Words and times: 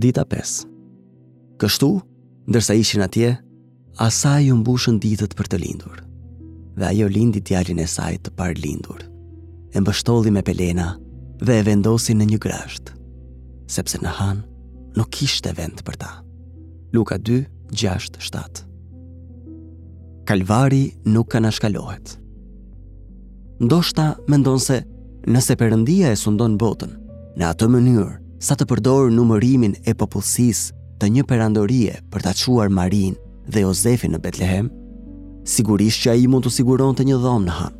dita 0.00 0.24
5. 0.24 0.64
Kështu, 1.60 1.88
ndërsa 2.48 2.72
ishin 2.82 3.02
atje, 3.04 3.34
asaj 4.06 4.42
ju 4.48 4.54
mbushën 4.60 4.96
ditët 5.02 5.32
për 5.38 5.46
të 5.52 5.56
lindur. 5.60 5.98
Dhe 6.78 6.86
ajo 6.92 7.06
lindi 7.12 7.40
djalin 7.44 7.80
e 7.84 7.86
saj 7.96 8.14
të 8.24 8.30
parë 8.38 8.58
lindur. 8.64 9.00
E 9.70 9.72
mbështolli 9.82 10.30
me 10.32 10.42
Pelena 10.46 10.88
dhe 11.46 11.52
e 11.60 11.66
vendosi 11.68 12.12
në 12.16 12.24
një 12.30 12.38
grasht, 12.46 12.84
sepse 13.74 13.96
në 14.02 14.10
Han 14.18 14.38
nuk 14.98 15.10
kishte 15.14 15.50
vend 15.58 15.78
për 15.86 15.96
ta. 16.02 16.10
Luka 16.96 17.16
2, 17.20 17.42
6-7 17.78 18.64
Kalvari 20.26 20.84
nuk 21.12 21.26
ka 21.32 21.38
nashkalohet. 21.44 22.06
Ndoshta 23.60 24.04
mendon 24.30 24.58
se 24.62 24.80
nëse 25.28 25.56
përëndia 25.60 26.08
e 26.10 26.16
sundon 26.16 26.56
botën, 26.58 26.92
në 27.38 27.44
atë 27.52 27.66
mënyrë 27.72 28.14
sa 28.40 28.56
të 28.56 28.64
përdorë 28.70 29.10
numërimin 29.12 29.74
e 29.86 29.92
popullsisë 30.00 30.78
të 31.00 31.08
një 31.14 31.22
perandorie 31.28 31.98
për 32.12 32.22
ta 32.24 32.32
çuar 32.36 32.70
Marin 32.72 33.16
dhe 33.52 33.64
Jozefin 33.66 34.14
në 34.14 34.20
Betlehem, 34.24 34.70
sigurisht 35.44 36.00
që 36.04 36.14
ai 36.14 36.24
mund 36.30 36.46
të 36.48 36.52
siguronte 36.54 37.04
një 37.04 37.18
dhomë 37.20 37.46
në 37.50 37.56
Han. 37.58 37.74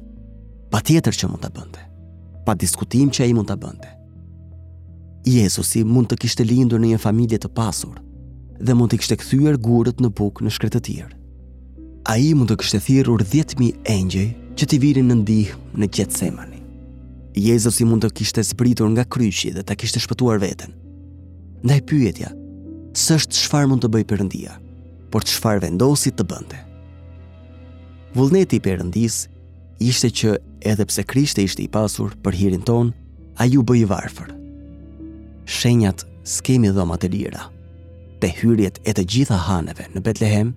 Patjetër 0.73 1.17
që 1.17 1.31
mund 1.33 1.43
ta 1.47 1.51
bënte. 1.57 1.81
Pa 2.45 2.53
diskutim 2.61 3.09
që 3.13 3.25
ai 3.27 3.33
mund 3.37 3.49
ta 3.49 3.57
bënte. 3.61 3.89
Jezusi 5.29 5.83
mund 5.85 6.13
të 6.13 6.21
kishte 6.23 6.47
lindur 6.47 6.81
në 6.81 6.93
një 6.95 7.01
familje 7.07 7.41
të 7.43 7.53
pasur 7.57 7.97
dhe 8.61 8.77
mund 8.77 8.93
të 8.93 9.01
kishte 9.01 9.17
kthyer 9.21 9.57
gurët 9.65 10.01
në 10.05 10.11
buk 10.21 10.43
në 10.45 10.53
shkretë 10.57 10.77
të 10.79 10.85
tjerë. 10.91 11.17
Ai 12.13 12.33
mund 12.37 12.53
të 12.53 12.61
kishte 12.63 12.81
thirrur 12.85 13.25
10000 13.25 13.83
engjëj 13.97 14.29
që 14.61 14.71
t'i 14.73 14.81
virin 14.85 15.09
në 15.09 15.21
ndihmë 15.25 15.81
në 15.81 15.89
Gjetsemen. 15.97 16.50
Jezus 17.37 17.79
i 17.81 17.85
mund 17.87 18.03
të 18.03 18.11
kishte 18.17 18.43
zbritur 18.43 18.89
nga 18.91 19.05
kryqi 19.07 19.53
dhe 19.55 19.63
të 19.63 19.77
kishte 19.79 20.01
shpëtuar 20.03 20.41
veten. 20.43 20.73
Nda 21.63 21.77
pyetja, 21.87 22.33
sështë 22.99 23.37
shfar 23.45 23.69
mund 23.71 23.85
të 23.85 23.91
bëj 23.95 24.05
përëndia, 24.11 24.57
por 25.15 25.23
të 25.23 25.37
shfar 25.37 25.61
vendosit 25.63 26.17
të 26.19 26.27
bënde. 26.31 26.59
Vullneti 28.17 28.59
i 28.59 28.65
përëndis 28.65 29.21
ishte 29.79 30.11
që 30.11 30.33
edhe 30.73 30.89
pse 30.91 31.05
kryshte 31.07 31.45
ishte 31.47 31.63
i 31.63 31.71
pasur 31.71 32.17
për 32.25 32.39
hirin 32.41 32.65
ton, 32.67 32.91
a 33.39 33.47
ju 33.47 33.63
bëj 33.63 33.85
varfër. 33.91 34.35
Shenjat 35.47 36.03
s'kemi 36.29 36.73
dhoma 36.75 36.99
të 36.99 37.13
lira, 37.15 37.47
të 38.21 38.33
hyrjet 38.41 38.83
e 38.83 38.97
të 38.99 39.07
gjitha 39.09 39.39
haneve 39.47 39.87
në 39.95 40.03
Betlehem, 40.05 40.51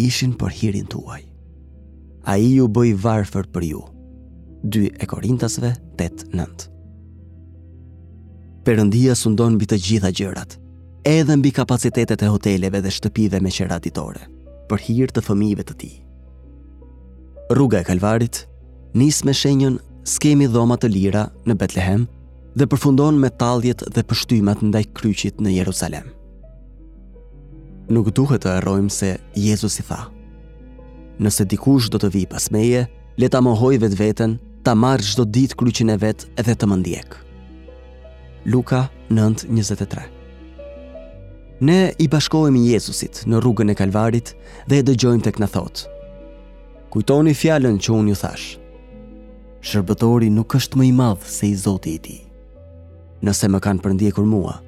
ishin 0.00 0.32
për 0.40 0.56
hirin 0.56 0.88
tuaj. 0.90 1.20
A 2.28 2.38
i 2.40 2.54
ju 2.56 2.64
bëj 2.68 2.94
varfër 3.04 3.44
për 3.54 3.68
ju, 3.68 3.84
2 4.72 4.92
e 4.98 5.06
Korintasve 5.06 5.72
8-9. 5.96 6.68
Perëndia 8.64 9.16
sundon 9.16 9.54
mbi 9.56 9.64
të 9.68 9.76
gjitha 9.84 10.10
gjërat, 10.12 10.56
edhe 11.08 11.36
mbi 11.40 11.52
kapacitetet 11.56 12.20
e 12.22 12.28
hoteleve 12.28 12.82
dhe 12.84 12.92
shtëpive 12.92 13.40
me 13.40 13.48
qera 13.54 13.78
ditore, 13.80 14.20
për 14.68 14.82
hir 14.84 15.08
të 15.14 15.22
fëmijëve 15.24 15.64
të 15.70 15.76
tij. 15.80 15.94
Rruga 17.56 17.80
e 17.80 17.86
Kalvarit 17.88 18.42
nis 19.00 19.22
me 19.24 19.32
shenjën 19.32 19.78
skemi 20.08 20.50
dhoma 20.52 20.76
të 20.76 20.90
lira 20.92 21.24
në 21.48 21.56
Betlehem 21.60 22.04
dhe 22.58 22.68
përfundon 22.68 23.16
me 23.22 23.30
talljet 23.40 23.84
dhe 23.94 24.04
pështymat 24.04 24.60
ndaj 24.68 24.84
kryqit 24.98 25.40
në 25.40 25.56
Jerusalem. 25.62 26.12
Nuk 27.88 28.12
duhet 28.12 28.42
të 28.44 28.58
harrojmë 28.58 28.92
se 28.92 29.14
Jezusi 29.38 29.80
tha: 29.88 30.02
Nëse 31.24 31.48
dikush 31.48 31.88
do 31.90 31.96
të 31.98 32.12
vi 32.12 32.26
pas 32.30 32.50
meje, 32.52 32.84
leta 33.18 33.38
ta 33.38 33.40
mohoj 33.46 33.78
vetveten 33.82 34.36
ta 34.68 34.74
marrë 34.76 35.06
çdo 35.08 35.24
ditë 35.32 35.56
kryqin 35.56 35.88
e 35.94 35.96
vet 36.02 36.26
edhe 36.36 36.52
të 36.52 36.66
më 36.68 36.76
ndjek. 36.82 37.14
Luka 38.52 38.82
9:23. 39.08 40.02
Ne 41.64 41.78
i 41.98 42.06
bashkohemi 42.12 42.66
Jezusit 42.68 43.22
në 43.26 43.40
rrugën 43.40 43.72
e 43.72 43.78
Kalvarit 43.78 44.34
dhe 44.68 44.76
e 44.78 44.82
dëgjojmë 44.84 45.24
tek 45.24 45.40
na 45.40 45.48
thotë: 45.48 45.86
Kujtoni 46.92 47.32
fjalën 47.34 47.78
që 47.80 47.96
unë 47.96 48.10
ju 48.12 48.18
thash. 48.20 48.46
Shërbëtori 49.64 50.28
nuk 50.32 50.52
është 50.58 50.76
më 50.78 50.84
i 50.84 50.92
madh 51.00 51.24
se 51.24 51.48
i 51.48 51.54
Zoti 51.64 51.94
i 51.96 51.98
tij. 52.04 52.20
Nëse 53.24 53.48
më 53.50 53.58
kanë 53.64 53.82
përndjekur 53.84 54.24
mua, 54.28 54.60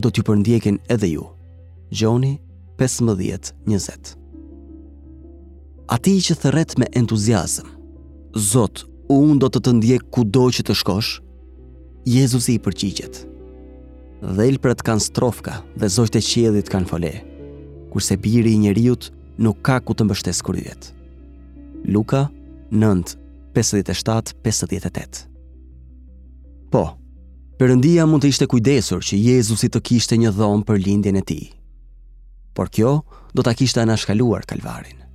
do 0.00 0.08
t'ju 0.10 0.24
përndjekin 0.24 0.80
edhe 0.88 1.08
ju. 1.14 1.24
Gjoni 1.92 2.38
15:20. 2.78 4.16
Ati 5.94 6.16
që 6.26 6.34
thëret 6.42 6.78
me 6.78 6.86
entuziasm, 6.96 7.66
Zot 8.52 8.89
unë 9.10 9.40
do 9.42 9.48
të 9.50 9.58
të 9.66 9.72
ndjek 9.78 10.04
kudo 10.14 10.44
që 10.54 10.62
të 10.68 10.74
shkosh? 10.78 11.08
Jezusi 12.08 12.50
i 12.56 12.60
përgjigjet. 12.62 13.14
Dhelprat 14.22 14.80
kanë 14.86 15.02
strofka 15.02 15.54
dhe 15.78 15.86
zojt 15.90 16.16
e 16.20 16.22
qedit 16.24 16.68
kanë 16.70 16.86
fole, 16.88 17.10
kurse 17.92 18.14
biri 18.22 18.52
i 18.54 18.60
njerëzit 18.62 19.02
nuk 19.42 19.56
ka 19.66 19.76
ku 19.80 19.92
të 19.96 20.02
mbështes 20.06 20.40
kryet. 20.46 20.82
Luka 21.90 22.22
9:57-58. 22.70 25.26
Po. 26.70 26.84
Perëndia 27.60 28.04
mund 28.08 28.22
të 28.24 28.28
ishte 28.32 28.46
kujdesur 28.48 29.00
që 29.04 29.18
Jezusi 29.24 29.68
të 29.68 29.80
kishte 29.84 30.14
një 30.16 30.30
dhomë 30.32 30.64
për 30.68 30.76
lindjen 30.80 31.16
e 31.20 31.26
tij. 31.28 31.50
Por 32.56 32.66
kjo 32.72 33.02
do 33.36 33.40
ta 33.44 33.52
kishte 33.52 33.82
anashkaluar 33.84 34.44
kalvarin. 34.48 35.09